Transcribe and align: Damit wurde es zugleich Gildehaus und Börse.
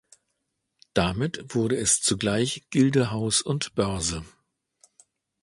Damit 0.95 1.53
wurde 1.53 1.77
es 1.77 2.01
zugleich 2.01 2.63
Gildehaus 2.71 3.43
und 3.43 3.75
Börse. 3.75 4.25